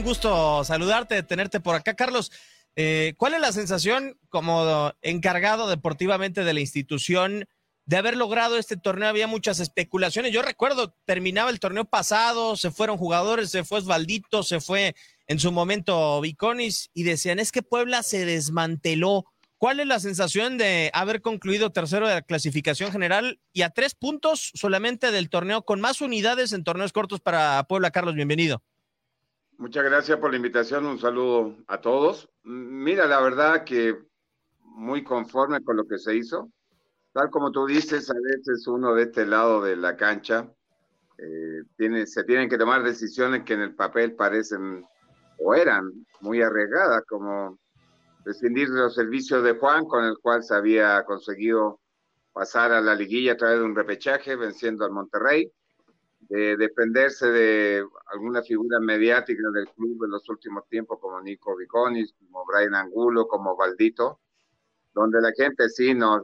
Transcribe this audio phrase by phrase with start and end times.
[0.00, 2.32] Un gusto saludarte, tenerte por acá, Carlos.
[2.74, 7.44] Eh, ¿Cuál es la sensación como encargado deportivamente de la institución
[7.84, 9.10] de haber logrado este torneo?
[9.10, 10.32] Había muchas especulaciones.
[10.32, 14.94] Yo recuerdo, terminaba el torneo pasado, se fueron jugadores, se fue Osvaldito, se fue
[15.26, 19.26] en su momento Viconis y decían, es que Puebla se desmanteló.
[19.58, 23.94] ¿Cuál es la sensación de haber concluido tercero de la clasificación general y a tres
[23.94, 27.90] puntos solamente del torneo con más unidades en torneos cortos para Puebla?
[27.90, 28.62] Carlos, bienvenido.
[29.60, 32.30] Muchas gracias por la invitación, un saludo a todos.
[32.44, 33.94] Mira, la verdad que
[34.62, 36.50] muy conforme con lo que se hizo.
[37.12, 40.50] Tal como tú dices, a veces uno de este lado de la cancha
[41.18, 44.82] eh, tiene, se tienen que tomar decisiones que en el papel parecen
[45.36, 47.58] o eran muy arriesgadas, como
[48.24, 51.80] rescindir los servicios de Juan, con el cual se había conseguido
[52.32, 55.52] pasar a la liguilla a través de un repechaje, venciendo al Monterrey
[56.20, 62.14] de dependerse de alguna figura mediática del club en los últimos tiempos, como Nico Viconis,
[62.18, 64.20] como Brian Angulo, como Valdito,
[64.92, 66.22] donde la gente sí nos,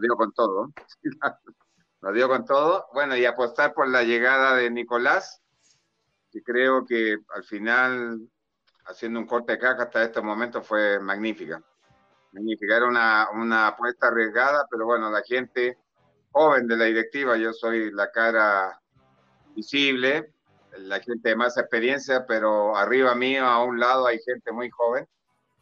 [0.00, 0.72] dio con todo.
[2.02, 2.86] nos dio con todo.
[2.92, 5.42] Bueno, y apostar por la llegada de Nicolás,
[6.30, 8.28] que creo que al final,
[8.84, 11.62] haciendo un corte de caja hasta este momento, fue magnífica.
[12.32, 12.76] Magnífica.
[12.76, 15.78] Era una, una apuesta arriesgada, pero bueno, la gente
[16.30, 18.78] joven de la directiva, yo soy la cara
[19.58, 20.32] visible,
[20.78, 25.04] la gente de más experiencia, pero arriba mío, a un lado, hay gente muy joven.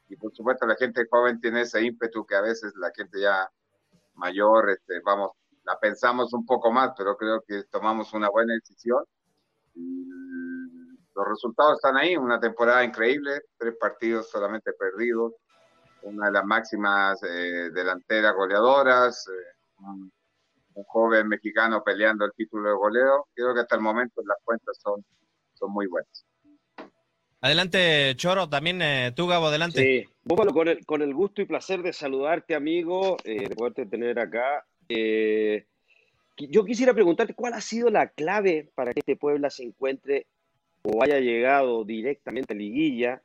[0.09, 3.49] Y por supuesto, la gente joven tiene ese ímpetu que a veces la gente ya
[4.15, 5.31] mayor, este, vamos,
[5.65, 9.03] la pensamos un poco más, pero creo que tomamos una buena decisión.
[11.15, 15.33] los resultados están ahí, una temporada increíble, tres partidos solamente perdidos,
[16.03, 19.57] una de las máximas eh, delanteras goleadoras, eh,
[20.85, 23.27] joven mexicano peleando el título de goleo.
[23.35, 25.05] Creo que hasta el momento las cuentas son,
[25.55, 26.27] son muy buenas.
[27.41, 29.81] Adelante, Choro, también eh, tú, Gabo, adelante.
[29.81, 33.87] Sí, bueno, con el, con el gusto y placer de saludarte, amigo, eh, de poderte
[33.87, 34.65] tener acá.
[34.89, 35.67] Eh,
[36.37, 40.27] yo quisiera preguntarte cuál ha sido la clave para que este Puebla se encuentre
[40.83, 43.23] o haya llegado directamente a liguilla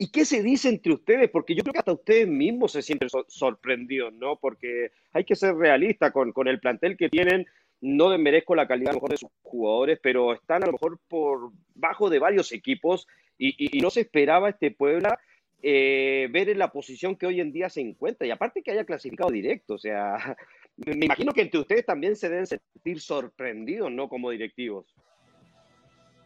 [0.00, 1.28] ¿Y qué se dice entre ustedes?
[1.28, 4.36] Porque yo creo que hasta ustedes mismos se sienten sorprendidos, ¿no?
[4.36, 7.46] Porque hay que ser realista con, el plantel que tienen.
[7.80, 12.10] No desmerezco la calidad mejor de sus jugadores, pero están a lo mejor por bajo
[12.10, 15.18] de varios equipos y, y, no se esperaba este Puebla
[15.60, 18.26] eh, ver en la posición que hoy en día se encuentra.
[18.26, 20.36] Y aparte que haya clasificado directo, o sea,
[20.76, 24.08] me imagino que entre ustedes también se deben sentir sorprendidos, ¿no?
[24.08, 24.94] Como directivos.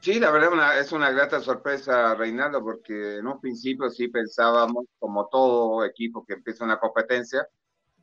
[0.03, 5.29] Sí, la verdad es una grata sorpresa, Reinaldo, porque en un principio sí pensábamos, como
[5.29, 7.47] todo equipo que empieza una competencia,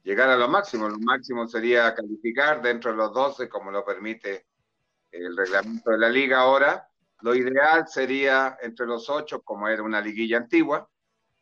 [0.03, 0.87] llegar a lo máximo.
[0.87, 4.45] Lo máximo sería calificar dentro de los 12, como lo permite
[5.11, 6.87] el reglamento de la liga ahora.
[7.19, 10.89] Lo ideal sería entre los 8, como era una liguilla antigua,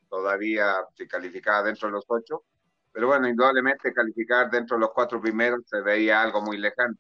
[0.09, 2.43] todavía se calificaba dentro de los 8.
[2.91, 6.97] Pero bueno, indudablemente calificar dentro de los cuatro primeros se veía algo muy lejano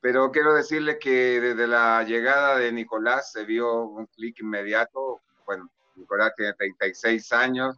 [0.00, 5.20] pero quiero decirle que desde la llegada de Nicolás se vio un clic inmediato.
[5.46, 7.76] Bueno, Nicolás tiene 36 años,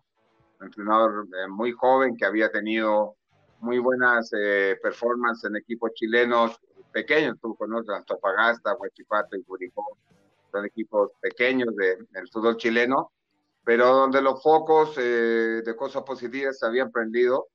[0.60, 3.16] un entrenador eh, muy joven que había tenido
[3.60, 6.60] muy buenas eh, performances en equipos chilenos
[6.92, 9.98] pequeños, tú conoces Antofagasta, Huachipato y Curicó.
[10.50, 13.12] son equipos pequeños de, del fútbol chileno,
[13.64, 17.48] pero donde los focos eh, de cosas positivas se habían prendido,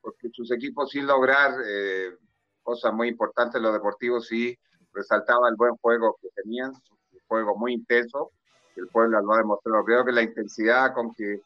[0.00, 2.16] porque sus equipos sin lograr eh,
[2.64, 4.58] cosas muy importantes, los deportivos sí
[4.92, 8.32] resaltaba el buen juego que tenían, un juego muy intenso,
[8.76, 9.84] el pueblo lo ha demostrado.
[9.84, 11.40] Creo que la intensidad con que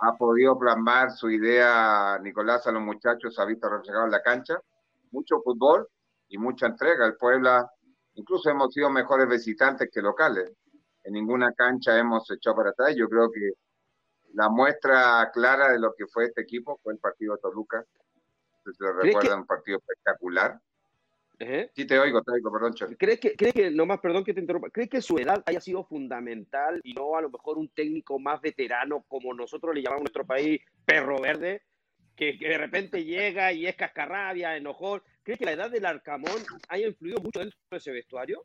[0.00, 4.60] ha podido plasmar su idea Nicolás a los muchachos ha visto reflejado en la cancha.
[5.12, 5.86] Mucho fútbol
[6.28, 7.06] y mucha entrega.
[7.06, 7.70] El Puebla,
[8.14, 10.52] incluso hemos sido mejores visitantes que locales.
[11.04, 12.94] En ninguna cancha hemos echado para atrás.
[12.96, 13.52] Yo creo que
[14.34, 17.84] la muestra clara de lo que fue este equipo fue el partido de Toluca.
[18.64, 20.60] Se recuerda un partido espectacular.
[21.74, 24.70] Sí, te oigo, te oigo, perdón, ¿Crees que, ¿Crees que, nomás, perdón que te interrumpa,
[24.70, 28.40] ¿crees que su edad haya sido fundamental y no a lo mejor un técnico más
[28.40, 31.62] veterano, como nosotros le llamamos a nuestro país, perro verde,
[32.14, 35.02] que, de repente llega y es cascarrabia, enojón?
[35.24, 38.44] ¿Crees que la edad del Arcamón haya influido mucho dentro de ese vestuario?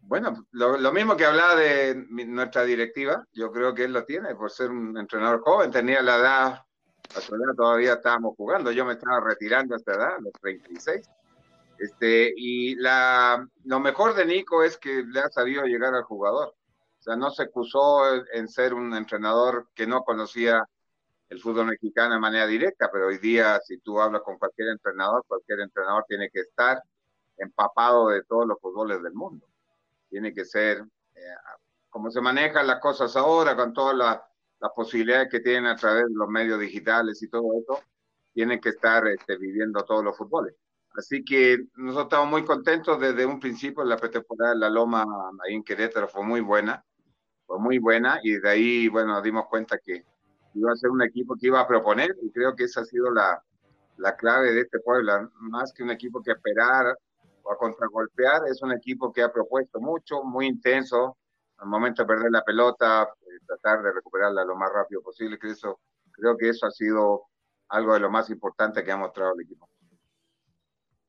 [0.00, 4.50] Bueno, lo, mismo que hablaba de nuestra directiva, yo creo que él lo tiene por
[4.50, 6.65] ser un entrenador joven, tenía la edad,
[7.14, 11.08] a todavía estábamos jugando, yo me estaba retirando a esta edad, a los 36
[11.78, 16.54] este, y la, lo mejor de Nico es que le ha sabido llegar al jugador.
[16.98, 20.66] O sea, no se acusó en ser un entrenador que no conocía
[21.28, 25.24] el fútbol mexicano de manera directa, pero hoy día si tú hablas con cualquier entrenador,
[25.26, 26.82] cualquier entrenador tiene que estar
[27.36, 29.46] empapado de todos los fútboles del mundo.
[30.08, 30.78] Tiene que ser,
[31.14, 31.34] eh,
[31.90, 34.20] como se manejan las cosas ahora, con todas las,
[34.60, 37.82] las posibilidades que tienen a través de los medios digitales y todo eso,
[38.32, 40.54] tiene que estar este, viviendo todos los fútboles.
[40.96, 43.84] Así que nosotros estamos muy contentos desde un principio.
[43.84, 45.04] La pretemporada de la Loma
[45.44, 46.82] ahí en Querétaro fue muy buena,
[47.46, 50.04] fue muy buena y de ahí, bueno, nos dimos cuenta que
[50.54, 53.10] iba a ser un equipo que iba a proponer y creo que esa ha sido
[53.10, 53.42] la,
[53.98, 55.30] la clave de este pueblo.
[55.40, 56.96] Más que un equipo que esperar
[57.42, 61.16] o a contragolpear, es un equipo que ha propuesto mucho, muy intenso.
[61.58, 63.08] Al momento de perder la pelota,
[63.40, 65.38] tratar de recuperarla lo más rápido posible.
[65.38, 65.80] Creo, eso,
[66.12, 67.24] creo que eso ha sido
[67.68, 69.68] algo de lo más importante que ha mostrado el equipo.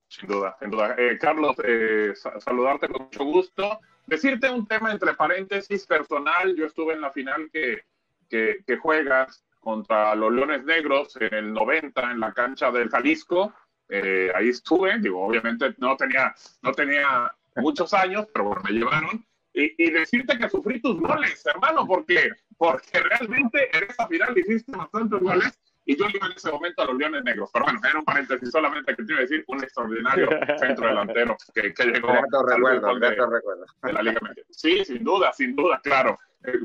[0.07, 0.95] Sin duda, sin duda.
[0.97, 3.79] Eh, Carlos, eh, saludarte con mucho gusto.
[4.05, 6.55] Decirte un tema entre paréntesis personal.
[6.55, 7.83] Yo estuve en la final que,
[8.29, 13.53] que, juegas contra los Leones Negros en el 90 en la cancha del Jalisco.
[13.89, 19.25] Eh, ahí estuve, digo, obviamente no tenía, no tenía muchos años, pero bueno, me llevaron.
[19.59, 24.71] Y, y, decirte que sufrí tus goles, hermano, porque, porque realmente en esa final hiciste
[24.71, 27.49] bastantes goles y yo iba en ese momento a los Leones Negros.
[27.51, 31.35] Pero bueno, era un paréntesis solamente que te iba a decir un extraordinario centro delantero
[31.55, 32.09] que, que llegó
[32.45, 34.19] recuerdo, de, de, la Liga
[34.51, 36.19] Sí, sin duda, sin duda, claro.
[36.43, 36.59] Eh,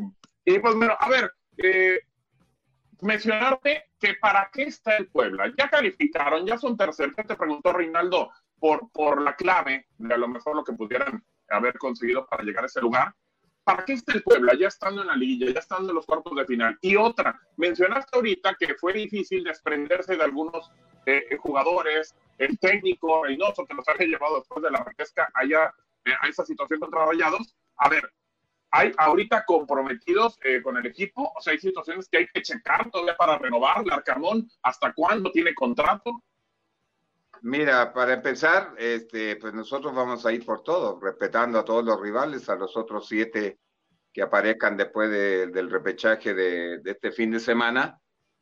[0.45, 2.01] y pues bueno, a ver, eh,
[3.01, 5.51] mencionarte que para qué está el Puebla.
[5.57, 7.17] Ya calificaron, ya son terceros.
[7.17, 11.79] te preguntó Reinaldo por, por la clave de a lo mejor lo que pudieran haber
[11.79, 13.15] conseguido para llegar a ese lugar.
[13.65, 16.35] ¿para qué está el Puebla ya estando en la liguilla, ya estando en los cuartos
[16.35, 16.79] de final?
[16.81, 20.71] Y otra, mencionaste ahorita que fue difícil desprenderse de algunos
[21.07, 25.73] eh, jugadores, el técnico Reynoso que nos había llevado después de la pesca allá
[26.05, 27.55] eh, a esa situación contra Rayados.
[27.77, 28.11] A ver,
[28.71, 31.33] ¿hay ahorita comprometidos eh, con el equipo?
[31.37, 33.85] O sea, hay situaciones que hay que checar todavía para renovar.
[33.91, 36.23] Arcamón, ¿hasta cuándo tiene contrato?
[37.45, 42.01] Mira, para empezar, este, pues nosotros vamos a ir por todo, respetando a todos los
[42.01, 43.59] rivales, a los otros siete
[44.13, 47.99] que aparezcan después del repechaje de, este fin de semana.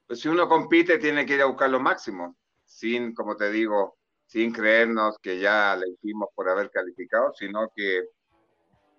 [0.07, 2.37] Pues si uno compite, tiene que ir a buscar lo máximo,
[2.67, 3.97] sin, como te digo,
[4.27, 8.03] sin creernos que ya le hicimos por haber calificado, sino que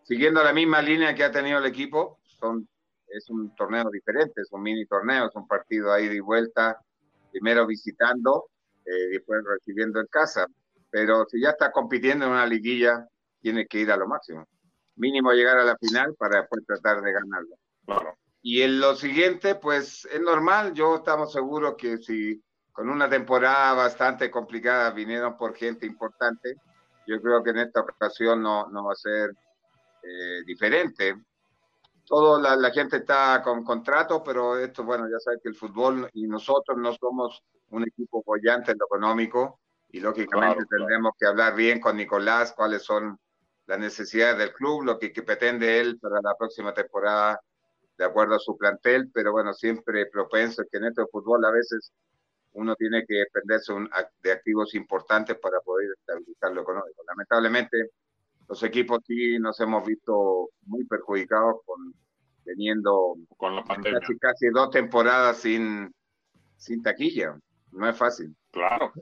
[0.01, 2.67] siguiendo la misma línea que ha tenido el equipo, son,
[3.07, 6.81] es un torneo diferente, es un mini torneo, es un partido ahí de vuelta,
[7.31, 8.47] primero visitando
[8.85, 10.45] eh, después recibiendo en casa.
[10.89, 13.07] Pero si ya está compitiendo en una liguilla,
[13.41, 14.47] tiene que ir a lo máximo.
[14.95, 17.55] Mínimo llegar a la final para después tratar de ganarlo.
[18.41, 23.73] Y en lo siguiente, pues es normal, yo estamos seguros que si con una temporada
[23.73, 26.55] bastante complicada vinieron por gente importante,
[27.07, 29.31] yo creo que en esta ocasión no, no va a ser
[30.03, 31.15] eh, diferente.
[32.05, 36.27] Toda la, gente está con contrato, pero esto, bueno, ya sabes que el fútbol y
[36.27, 39.59] nosotros no somos un equipo bollante en lo económico
[39.89, 43.17] y lógicamente tendremos que hablar bien con Nicolás cuáles son
[43.67, 47.39] las necesidades del club, lo que, pretende él para la próxima temporada
[47.97, 51.91] de acuerdo a su plantel, pero bueno, siempre propenso que en este fútbol a veces
[52.53, 53.73] uno tiene que dependerse
[54.23, 57.03] de activos importantes para poder estabilizar lo económico.
[57.07, 57.91] Lamentablemente,
[58.49, 61.93] los equipos sí nos hemos visto muy perjudicados con
[62.43, 65.93] teniendo con la casi, casi dos temporadas sin,
[66.57, 67.37] sin taquilla.
[67.71, 68.35] No es fácil.
[68.51, 68.93] Claro.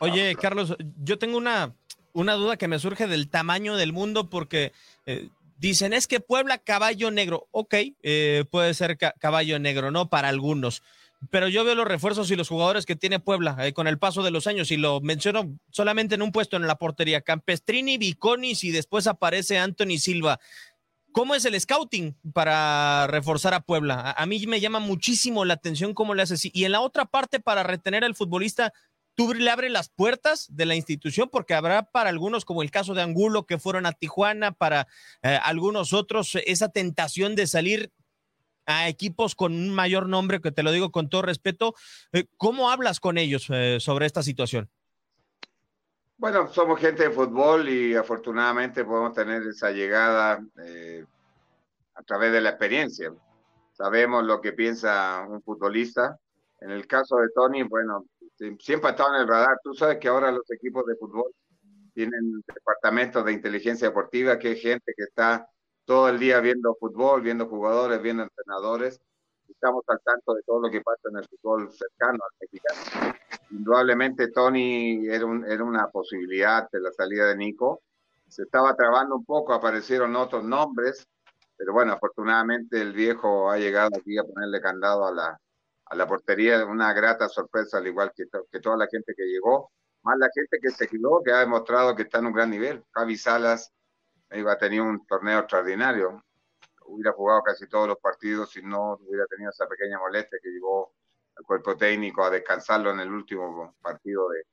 [0.00, 1.74] Oye, Carlos, yo tengo una,
[2.12, 4.72] una duda que me surge del tamaño del mundo porque
[5.06, 7.48] eh, dicen es que Puebla caballo negro.
[7.50, 10.08] Ok, eh, puede ser caballo negro, ¿no?
[10.08, 10.82] Para algunos.
[11.30, 14.22] Pero yo veo los refuerzos y los jugadores que tiene Puebla eh, con el paso
[14.22, 17.22] de los años y lo menciono solamente en un puesto en la portería.
[17.22, 20.38] Campestrini, Viconis y después aparece Anthony Silva.
[21.16, 24.14] ¿Cómo es el scouting para reforzar a Puebla?
[24.18, 26.50] A, mí me llama muchísimo la atención cómo le haces.
[26.52, 28.74] Y en la otra parte, para retener al futbolista,
[29.14, 32.92] tú le abres las puertas de la institución, porque habrá para algunos, como el caso
[32.92, 34.88] de Angulo, que fueron a Tijuana, para
[35.22, 37.92] eh, algunos otros, esa tentación de salir
[38.66, 41.74] a equipos con un mayor nombre, que te lo digo con todo respeto.
[42.12, 44.68] Eh, ¿Cómo hablas con ellos eh, sobre esta situación?
[46.18, 51.04] Bueno, somos gente de fútbol y afortunadamente podemos tener esa llegada eh,
[51.94, 53.12] a través de la experiencia.
[53.72, 56.18] Sabemos lo que piensa un futbolista.
[56.60, 58.06] En el caso de Tony, bueno,
[58.58, 59.58] siempre ha estado en el radar.
[59.62, 61.30] Tú sabes que ahora los equipos de fútbol
[61.92, 65.46] tienen departamentos de inteligencia deportiva, que hay gente que está
[65.84, 68.98] todo el día viendo fútbol, viendo jugadores, viendo entrenadores.
[69.50, 73.16] Estamos al tanto de todo lo que pasa en el fútbol cercano al mexicano
[73.50, 77.82] indudablemente Tony era, una posibilidad de la salida de Nico.
[78.28, 81.06] Se estaba trabando un poco, aparecieron otros nombres,
[81.56, 85.12] pero bueno, afortunadamente el viejo ha llegado aquí a ponerle candado a
[85.94, 89.70] la, portería, una grata sorpresa, al igual que, que toda la gente que llegó,
[90.02, 92.84] más la gente que se quedó, que ha demostrado que está en un gran nivel.
[92.92, 93.72] Javi Salas
[94.32, 96.22] iba a tener un torneo extraordinario,
[96.86, 100.92] hubiera jugado casi todos los partidos si no hubiera tenido esa pequeña molestia que llegó
[101.36, 104.44] al cuerpo técnico a descansarlo en el último partido de,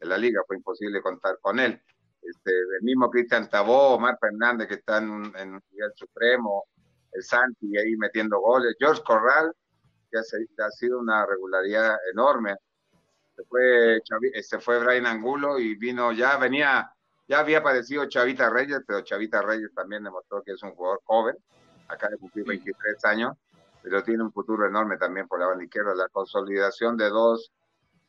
[0.00, 1.82] la liga, fue imposible contar con él.
[2.22, 6.64] Este, el mismo Cristian Tabó, Omar Fernández que está en, un nivel supremo,
[7.12, 9.52] el Santi ahí metiendo goles, George Corral,
[10.10, 12.54] que ha, sido una regularidad enorme.
[13.34, 14.00] Se fue,
[14.42, 16.90] se fue Brian Angulo y vino ya, venía,
[17.26, 21.36] ya había aparecido Chavita Reyes, pero Chavita Reyes también demostró que es un jugador joven,
[21.88, 23.36] acá de cumplir 23 años,
[23.88, 25.94] pero tiene un futuro enorme también por la banda izquierda.
[25.94, 27.52] La consolidación de dos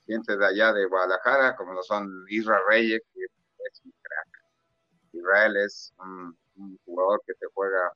[0.07, 4.43] gente de allá de Guadalajara, como lo son Israel Reyes, que es un crack.
[5.11, 6.35] Israel es un,
[6.83, 7.91] jugador que te juega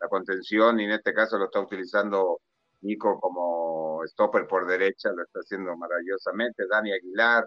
[0.00, 2.40] la contención y en este caso lo está utilizando
[2.80, 6.66] Nico como stopper por derecha, lo está haciendo maravillosamente.
[6.66, 7.46] Dani Aguilar,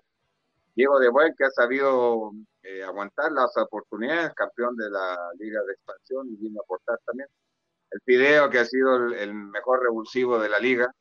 [0.73, 5.73] Diego de Buen, que ha sabido eh, aguantar las oportunidades, campeón de la Liga de
[5.73, 7.27] Expansión y vino a aportar también
[7.93, 10.91] el Fideo, que ha sido el, mejor revulsivo de la liga,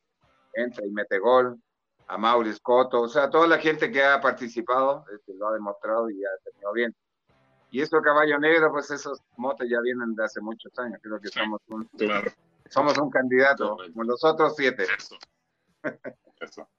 [0.53, 1.59] entra y mete gol,
[2.07, 6.09] a Maurice Cotto, o sea, toda la gente que ha participado este, lo ha demostrado
[6.09, 6.95] y ha tenido bien.
[7.71, 11.29] Y eso Caballo Negro, pues esos motes ya vienen de hace muchos años, creo que
[11.29, 11.89] somos un,
[12.69, 14.85] somos un candidato, como los otros siete.
[14.95, 15.17] Eso.
[16.39, 16.69] eso.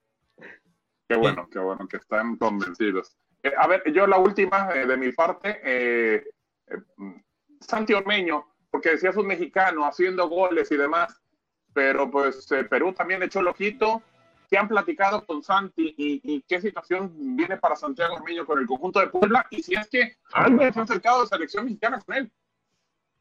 [1.09, 3.17] Qué bueno, qué bueno que están convencidos.
[3.43, 6.25] Eh, a ver, yo la última eh, de mi parte, eh,
[7.61, 11.23] Santi Ormeño, porque decías un mexicano haciendo goles y demás,
[11.73, 14.03] pero pues eh, Perú también echó el ojito.
[14.51, 18.99] ¿Qué han platicado con Santi y, qué situación viene para Santiago Ormeño con el conjunto
[18.99, 19.47] de Puebla?
[19.51, 22.33] Y si es que alguien se ha acercado a selección mexicana con él.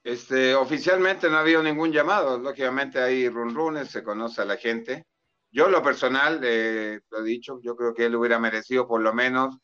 [0.03, 5.05] Este, oficialmente no ha habido ningún llamado, lógicamente hay run se conoce a la gente.
[5.51, 9.13] Yo lo personal, eh, lo he dicho, yo creo que él hubiera merecido por lo
[9.13, 9.55] menos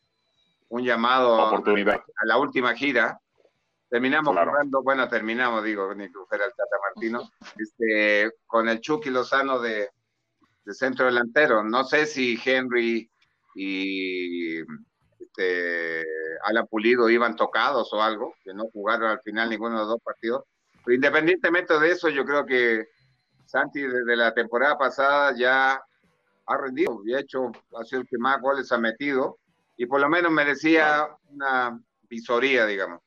[0.68, 3.20] un llamado a la última gira,
[3.90, 7.28] Terminamos jugando, bueno, terminamos, digo, ni que fuera el Tata Martino,
[7.58, 9.90] este, con el Chucky Lozano de,
[10.64, 11.64] de centro delantero.
[11.64, 13.10] No sé si Henry
[13.56, 14.60] y
[15.18, 16.06] este,
[16.44, 20.02] Alan Pulido iban tocados o algo, que no jugaron al final ninguno de los dos
[20.04, 20.44] partidos.
[20.84, 22.86] Pero independientemente de eso, yo creo que
[23.44, 25.82] Santi desde la temporada pasada ya
[26.46, 29.38] ha rendido y ha hecho, ha sido el que más goles ha metido
[29.76, 31.76] y por lo menos merecía una
[32.08, 33.00] visoría, digamos.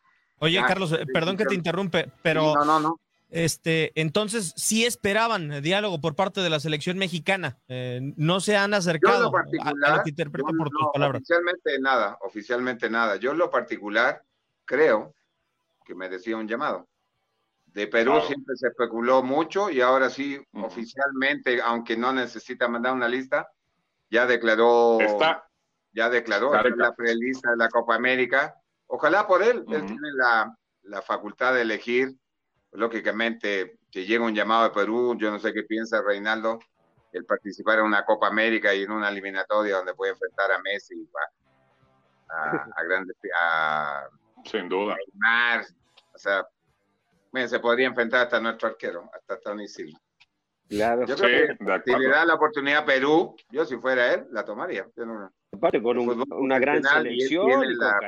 [0.43, 2.99] Oye, ah, Carlos, eh, perdón que te interrumpe, pero no, no, no.
[3.29, 7.57] Este, entonces sí esperaban diálogo por parte de la selección mexicana.
[7.69, 11.21] Eh, no se han acercado a, lo que interpreto por tus palabras.
[11.21, 13.15] Oficialmente nada, oficialmente nada.
[13.15, 14.21] Yo en lo particular
[14.65, 15.15] creo
[15.85, 16.87] que merecía un llamado.
[17.65, 23.07] De Perú siempre se especuló mucho y ahora sí, oficialmente, aunque no necesita mandar una
[23.07, 23.47] lista,
[24.11, 25.47] ya declaró, Está.
[25.93, 28.53] ya declaró la prelista de la Copa América
[28.87, 32.13] Ojalá por él, él tiene la, la, facultad de elegir,
[32.71, 36.59] lógicamente, que llega un llamado de Perú, yo no sé qué piensa Reinaldo,
[37.11, 41.09] el participar en una Copa América y en una eliminatoria donde puede enfrentar a Messi,
[42.29, 44.07] a, a grandes, a,
[44.45, 44.95] sin duda.
[44.95, 45.65] Neymar,
[46.13, 46.45] o sea,
[47.47, 49.99] se podría enfrentar hasta nuestro arquero, hasta Tony Silva.
[50.69, 54.27] Claro, yo creo que si le da la oportunidad a Perú, yo si fuera él,
[54.31, 54.87] la tomaría.
[55.51, 55.99] Aparte con
[56.31, 57.99] una gran selección y, la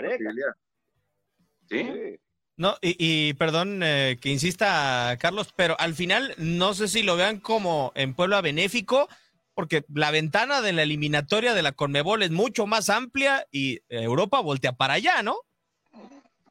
[1.70, 2.20] ¿Sí?
[2.58, 7.40] No, y, perdón eh, que insista, Carlos, pero al final no sé si lo vean
[7.40, 9.10] como en Puebla benéfico,
[9.54, 14.40] porque la ventana de la eliminatoria de la Conmebol es mucho más amplia y Europa
[14.40, 15.36] voltea para allá, ¿no?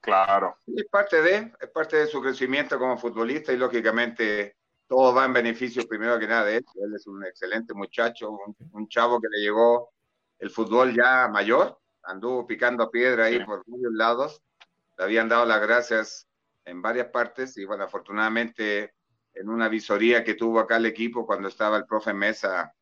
[0.04, 0.58] Claro.
[0.66, 4.56] Es parte de, es parte de su crecimiento como futbolista y lógicamente
[4.86, 6.64] todo va en beneficio primero que nada de él.
[6.74, 8.36] Él es un excelente muchacho,
[8.72, 9.92] un, chavo que le llegó
[10.38, 14.42] el fútbol ya mayor, anduvo picando piedra ahí por muchos lados,
[14.96, 16.28] le habían dado las gracias
[16.64, 18.94] en varias partes y bueno, afortunadamente
[19.34, 22.72] en una visoría que tuvo acá el equipo cuando estaba el profe Mesa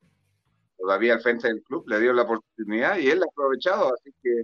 [0.76, 4.42] todavía al frente del club, le dio la oportunidad y él ha aprovechado, así que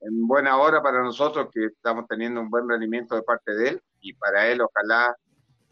[0.00, 3.82] en buena hora para nosotros que estamos teniendo un buen rendimiento de parte de él
[4.00, 5.16] y para él ojalá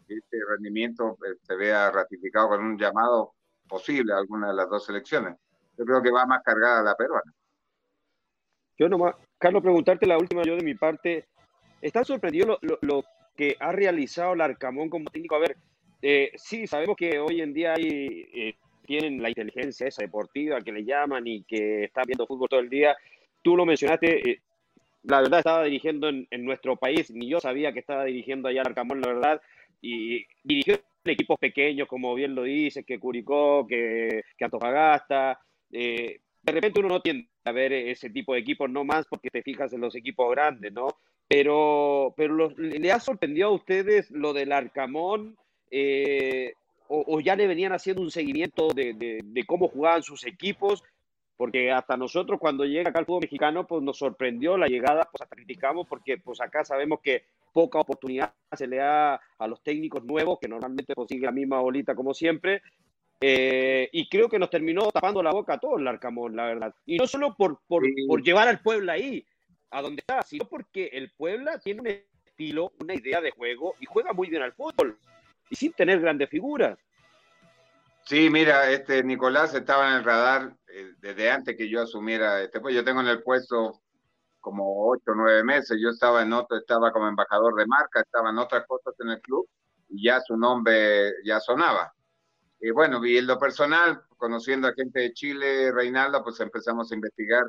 [0.07, 3.33] este rendimiento eh, se vea ratificado con un llamado
[3.67, 5.35] posible a alguna de las dos selecciones.
[5.77, 7.33] Yo creo que va más cargada la peruana.
[8.77, 11.25] Yo nomás, Carlos, preguntarte la última yo de mi parte.
[11.81, 13.03] ¿Estás sorprendido lo,
[13.35, 15.35] que ha realizado el Arcamón como técnico?
[15.35, 15.57] A ver,
[16.01, 18.55] eh, sí, sabemos que hoy en día hay, eh,
[18.85, 22.69] tienen la inteligencia esa deportiva que le llaman y que están viendo fútbol todo el
[22.69, 22.95] día
[23.47, 24.41] tú lo mencionaste, eh,
[25.03, 28.67] la verdad estaba dirigiendo en, nuestro país, ni yo sabía que estaba dirigiendo allá al
[28.67, 29.41] Arcamón, la verdad,
[29.81, 35.39] y dirigió equipos pequeños, como bien lo dices, que Curicó, que, que Antofagasta.
[35.71, 39.29] Eh, de repente uno no tiende a ver ese tipo de equipos, no más porque
[39.29, 40.87] te fijas en los equipos grandes, ¿no?
[41.27, 45.37] Pero, pero ¿le ha sorprendido a ustedes lo del Arcamón?
[45.71, 46.53] Eh,
[46.89, 50.83] o, ya le venían haciendo un seguimiento de, de, cómo jugaban sus equipos
[51.35, 55.21] porque hasta nosotros cuando llega acá el fútbol mexicano, pues nos sorprendió la llegada, pues
[55.21, 60.03] hasta criticamos porque pues acá sabemos que poca oportunidad se le da a los técnicos
[60.03, 62.63] nuevos, que normalmente pues la misma bolita como siempre,
[63.19, 66.75] eh, y creo que nos terminó tapando la boca a todos el Arcamón, la verdad.
[66.85, 69.25] Y no solo por, por, por llevar al Puebla ahí,
[69.71, 73.85] a donde está, sino porque el Puebla tiene un estilo, una idea de juego y
[73.85, 74.97] juega muy bien al fútbol,
[75.49, 76.77] y sin tener grandes figuras.
[78.03, 82.61] Sí, mira, este Nicolás estaba en el radar eh, desde antes que yo asumiera este
[82.61, 83.81] pues yo tengo en el puesto
[84.39, 88.29] como ocho o nueve meses, yo estaba en otro, estaba como embajador de marca, estaba
[88.29, 89.45] en otras cosas en el club
[89.89, 91.93] y ya su nombre ya sonaba.
[92.59, 96.95] Y bueno, y en lo personal, conociendo a gente de Chile, Reinaldo, pues empezamos a
[96.95, 97.43] investigar,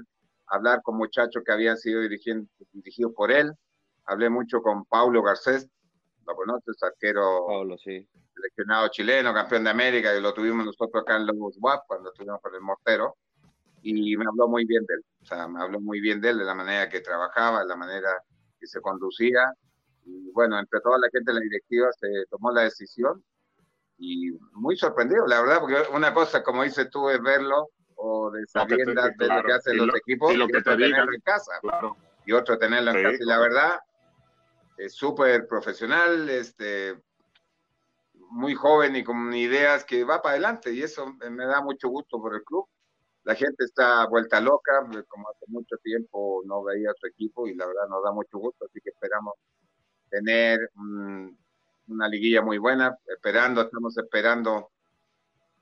[0.47, 3.53] a hablar con muchachos que habían sido dirigidos por él.
[4.05, 5.69] Hablé mucho con Paulo Garcés,
[6.27, 8.07] lo conoces, arquero Paulo, sí.
[8.35, 12.41] seleccionado chileno, campeón de América, que lo tuvimos nosotros acá en los WAP cuando estuvimos
[12.43, 13.17] con el Mortero,
[13.83, 16.39] y me habló muy bien de él, o sea, me habló muy bien de él,
[16.39, 18.11] de la manera que trabajaba, de la manera
[18.61, 19.53] que se conducía,
[20.05, 23.23] y bueno, entre toda la gente de la directiva se tomó la decisión,
[23.99, 28.47] y muy sorprendido, la verdad, porque una cosa, como dices tú, es verlo, o de
[28.47, 31.53] saber de lo que hacen los equipos, y, lo que tenerlo en casa,
[32.25, 33.81] y otro tenerlo en casa, y la verdad,
[34.77, 36.97] es súper profesional, este,
[38.31, 42.21] muy joven y con ideas que va para adelante y eso me da mucho gusto
[42.21, 42.67] por el club.
[43.25, 47.55] La gente está vuelta loca, como hace mucho tiempo no veía a su equipo y
[47.55, 49.35] la verdad nos da mucho gusto, así que esperamos
[50.11, 50.71] tener
[51.89, 54.71] una liguilla muy buena, esperando, estamos esperando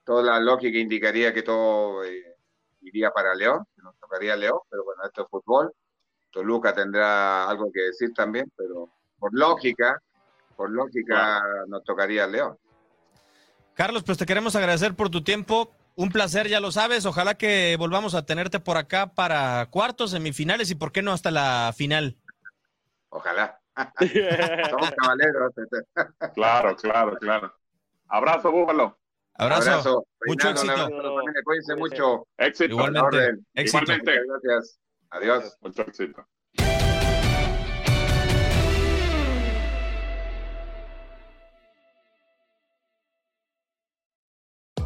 [0.06, 2.36] toda la lógica indicaría que todo eh,
[2.82, 5.72] iría para León, que nos tocaría León, pero bueno, esto es fútbol.
[6.30, 10.00] Toluca tendrá algo que decir también, pero por lógica,
[10.56, 12.56] por lógica nos tocaría León.
[13.74, 15.72] Carlos, pues te queremos agradecer por tu tiempo.
[15.96, 17.04] Un placer, ya lo sabes.
[17.04, 21.30] Ojalá que volvamos a tenerte por acá para cuartos, semifinales y por qué no hasta
[21.30, 22.16] la final.
[23.08, 23.60] Ojalá.
[24.70, 25.52] Somos caballeros.
[26.34, 27.54] claro, claro, claro.
[28.08, 28.98] Abrazo, Búfalo.
[29.34, 30.06] Abrazo.
[30.26, 30.88] Mucho éxito.
[31.44, 32.26] Cuídense mucho.
[32.38, 32.74] Éxito.
[32.74, 33.38] Igualmente.
[33.54, 34.20] Igualmente.
[34.26, 34.78] Gracias.
[35.10, 35.58] Adiós.
[35.60, 36.26] Mucho éxito.